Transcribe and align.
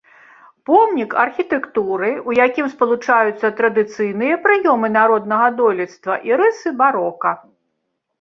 Помнік 0.67 1.11
архітэктуры, 1.23 2.07
у 2.31 2.33
якім 2.45 2.65
спалучаюцца 2.73 3.51
традыцыйныя 3.59 4.39
прыёмы 4.47 4.87
народнага 4.97 5.47
дойлідства 5.61 6.17
і 6.31 6.35
рысы 6.43 6.69
барока. 6.81 7.35